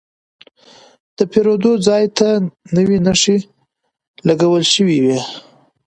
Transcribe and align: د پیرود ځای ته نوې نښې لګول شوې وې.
د 1.17 1.19
پیرود 1.31 1.63
ځای 1.87 2.05
ته 2.17 2.27
نوې 2.75 2.97
نښې 3.05 3.37
لګول 4.27 4.63
شوې 4.73 4.97
وې. 5.03 5.17